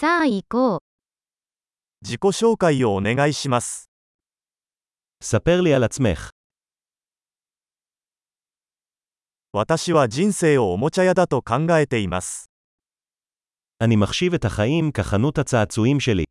[0.00, 0.80] さあ行こう。
[2.00, 3.90] 自己紹介をお願いします。
[5.22, 6.30] ספר לי על עצמך.
[9.52, 12.46] 私は人生をおもちゃ屋だと考えています。
[13.82, 16.24] אני מחשיב את החיים כחנות הצעצועים שלי.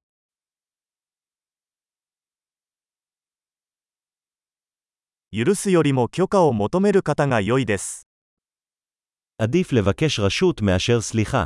[5.32, 8.08] 許すよりも許可を求める方が良いです。
[9.38, 11.46] עדיף לבקש רשות מאשר סליחה.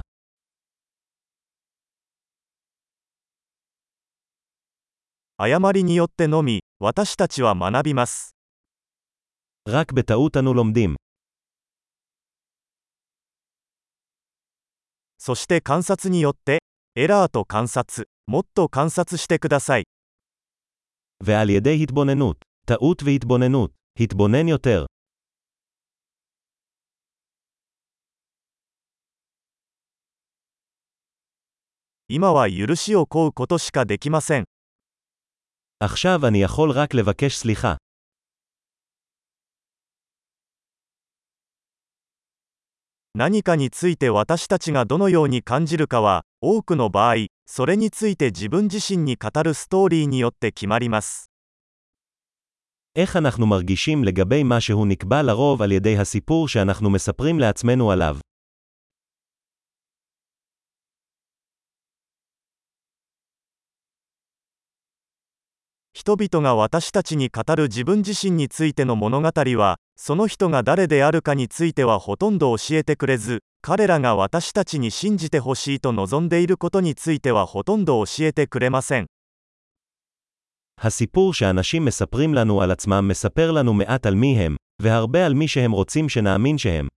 [5.37, 8.35] 誤りによってのみ、私たちは学びます。
[9.69, 10.97] רק בטעות אנו לומדים.
[15.19, 16.59] そして観察によって、
[16.95, 19.85] エラーと観察、もっと観察してください。
[21.21, 22.37] ועל ידי התבוננות.
[22.67, 23.71] טעות והתבוננות.
[23.99, 24.87] התבונן יותר.
[32.09, 34.45] 今は許しを請うことしかできません。
[35.81, 37.77] עכשיו אני יכול רק לבקש סליחה.
[43.15, 51.31] 何かについて私たちがどのように感じるかは、多くの場合、それについて自分自身に語るストーリーによって決まります。
[52.97, 58.17] איך אנחנו מרגישים לגבי משהו נקבע לרוב על ידי הסיפור שאנחנו מספרים לעצמנו עליו.
[66.03, 79.07] 人々が私たちに語る自分自身についての物語は、その人が誰であるかについてはほとんど教えてくれず、彼らが私たちに信じてほしいと望んでいることについてはほとんど教えてくれません。
[80.81, 85.49] הסיפור שאנשים מספרים לנו על עצמם מספר לנו מעט על מי הם, והרבה על מי
[85.49, 86.89] שהם רוצים שנאמין שהם.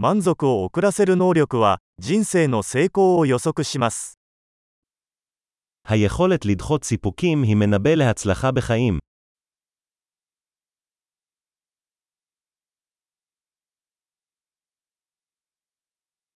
[0.00, 4.18] 満足を遅らせる能力は、人生の成功を予測します。
[5.88, 8.98] היכולת לדחות סיפוקים היא מנבא להצלחה בחיים.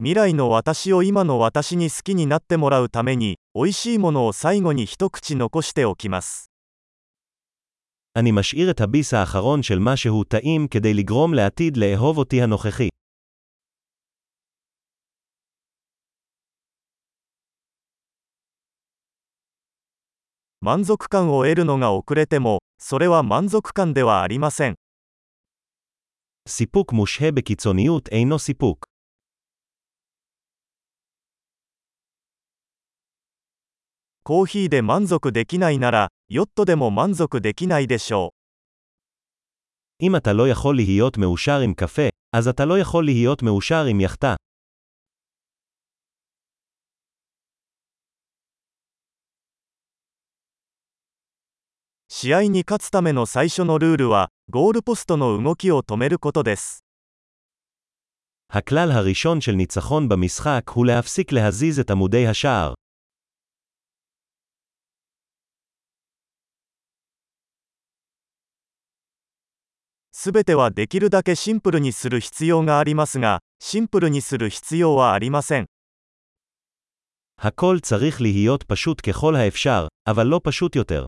[0.01, 6.50] 未来の私を今の私に好きになってもらうために、美味しいものを最後に一口残しておきます。
[8.16, 12.89] אני משאיר את הביס האחרון של משהו טעים כדי לגרום לעתיד לאהוב אותי הנוכחי.
[20.63, 24.75] 満足感を得るのが遅れても、それは満足感ではありません。
[26.47, 28.88] סיפוק מושהה בקיצוניות אינו סיפוק.
[34.23, 38.39] コーヒーで満足できないなら、ヨットでも満足できないでしょう。
[40.03, 44.00] אם אתה לא יכול להיות מאושר עם קפה, אז אתה לא יכול להיות מאושר עם
[44.00, 44.35] יאכטה.
[52.13, 56.83] 試合に勝つための最初のルールは、ゴールポストの動きを止めることです。
[58.51, 62.73] הכלל הראשון של ניצחון במשחק הוא להפסיק להזיז את עמודי השער.
[70.11, 75.66] すべてはできるだけシンプルにする必要がありますが、シンプルにする必要はありません。
[77.38, 81.05] הכל צריך להיות פשוט ככל האפשר, אבל לא פשוט יותר.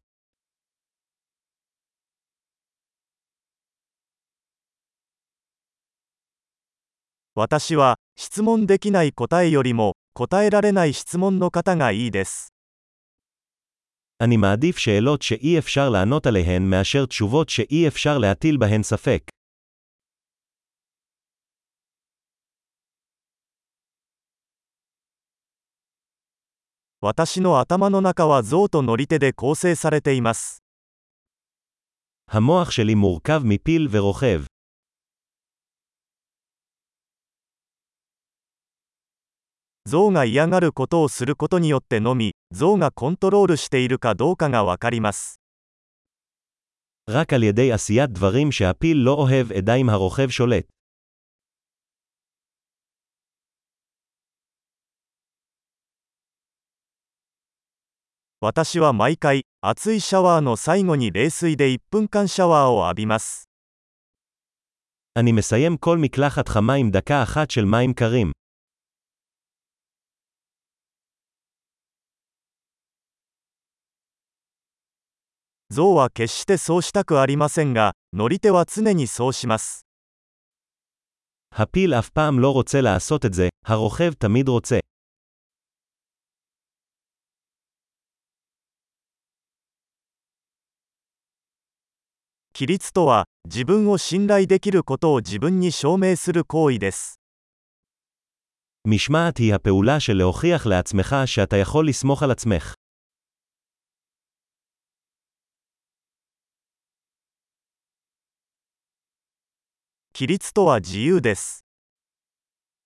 [7.36, 12.54] 私は、質問できない答えよりも、答えられない質問の方がいいです。
[14.24, 19.32] אני מעדיף שאלות שאי אפשר לענות עליהן מאשר תשובות שאי אפשר להטיל בהן ספק.
[27.04, 30.62] 私の頭の中は象と乗り手で構成されています。
[32.28, 34.44] המוח שלי מורכב מפיל ורוכב.
[39.92, 45.40] 象が嫌がることをすることによってのみ、象がコントロールしているかどうかがわかります。
[47.10, 50.66] רק על ידי עשיית דברים שהפיל לא אוהב אדע אם הרוכב שולט.
[58.44, 63.50] 私は毎回、熱いシャワーの最後に冷水で1分間シャワーを浴びます。
[65.18, 68.32] אני מסיים כל מקלחת חמה עם דקה אחת של מים קרים.
[75.76, 79.86] 象は決してそうしたくありませんが、乗り手は常にそうします。
[81.54, 84.80] הפיל אף פעם לא רוצה לעשות את זה, הרוכב תמיד רוצה.
[92.54, 97.18] 規律とは、自分を信頼できることを自分に証明する行為です。
[98.88, 102.76] משמעת היא הפעולה של להוכיח לעצמך שאתה יכול לסמוך על עצמך.
[110.16, 111.66] 規律とは自由です。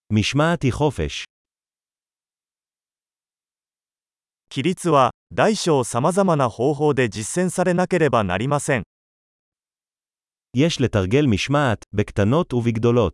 [0.09, 1.25] משמעת היא חופש.
[4.50, 8.83] 規律は、大小さまざまな方法で実践されなければなりません。
[10.56, 13.13] יש לתרגל משמעת, בקטנות ובגדולות.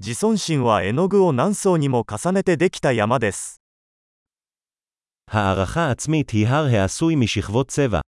[0.00, 3.60] 自尊心は絵の具を何層にも重ねてできた山です。
[5.30, 8.00] הערכה עצמית היא הר העשוי משכבות צבע.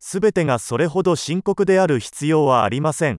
[0.00, 3.16] すべてがそれほど深刻である必要はありません。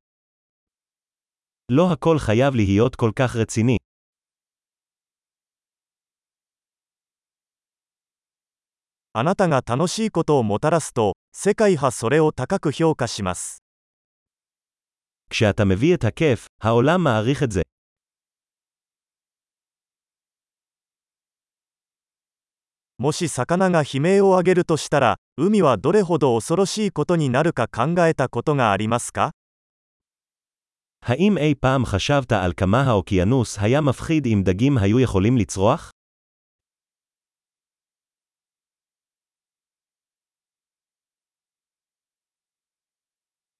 [1.70, 3.78] לא הכל חייב להיות כל כך רציני.
[9.14, 13.64] あなたが楽しいことをもたらすと、世界はそれを高く評価します。
[15.30, 17.62] כשאתה מביא את הכיף, העולם מעריך את זה.
[23.02, 29.32] もし魚が悲鳴を上げるとしたら、海はどれほど恐ろしいことになるか考えたことがありますか
[31.06, 35.92] האם אי פעם חשבת על כמה האוקיינוס היה מפחיד אם דגים היו יכולים לצרוח?